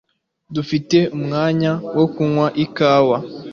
[0.55, 3.17] Dufite umwanya wo kunywa ikawa?